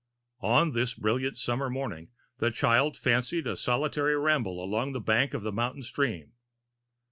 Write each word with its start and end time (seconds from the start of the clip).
On 0.41 0.71
this 0.71 0.95
brilliant 0.95 1.37
summer 1.37 1.69
morning 1.69 2.09
the 2.39 2.49
child 2.49 2.97
fancied 2.97 3.45
a 3.45 3.55
solitary 3.55 4.17
ramble 4.17 4.59
along 4.59 4.93
the 4.93 4.99
bank 4.99 5.35
of 5.35 5.43
the 5.43 5.51
mountain 5.51 5.83
stream. 5.83 6.31